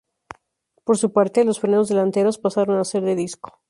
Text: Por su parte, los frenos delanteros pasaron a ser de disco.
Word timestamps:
Por 0.83 0.97
su 0.97 1.13
parte, 1.13 1.45
los 1.45 1.59
frenos 1.59 1.87
delanteros 1.87 2.39
pasaron 2.39 2.79
a 2.79 2.83
ser 2.83 3.03
de 3.03 3.13
disco. 3.15 3.59